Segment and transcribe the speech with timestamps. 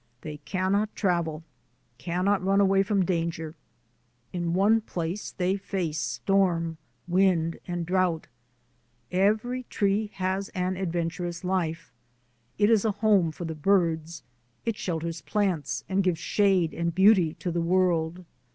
[0.21, 1.43] They cannot travel,
[1.99, 3.53] cannot run away from danger.
[4.33, 8.23] In one place they face storm, wind, and drouth.
[9.11, 11.93] Every tree has an adventurous life.
[12.57, 14.23] It is a home for the birds,
[14.65, 18.25] it shelters plants, and gives shade and beauty to the world.